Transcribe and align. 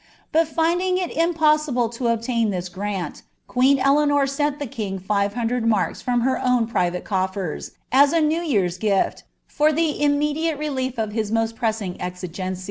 Bui 0.31 0.45
finding 0.45 0.97
it 0.97 1.11
irapoMible 1.15 1.93
to 1.93 2.05
oblu 2.05 2.25
tliia 2.49 2.71
grant, 2.73 3.21
queen 3.45 3.77
Eleanor 3.77 4.23
>enl 4.25 4.57
the 4.57 4.65
king 4.65 4.97
fire 4.97 5.29
hundred 5.29 5.63
marks 5.67 6.01
from 6.01 6.23
te 6.25 6.41
own 6.43 6.65
private 6.65 7.05
eolTers, 7.05 7.73
as 7.91 8.11
a 8.11 8.19
new 8.19 8.41
year's 8.41 8.79
gili, 8.79 9.13
for 9.45 9.71
the 9.71 10.01
immediate 10.01 10.59
reli«f 10.59 10.97
of 10.97 11.13
ha 11.13 11.31
mart 11.31 11.55
pressing 11.55 11.93
etigeaciM.' 11.99 12.57